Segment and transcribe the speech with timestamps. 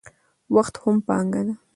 [0.55, 1.53] وخت هم پانګه ده.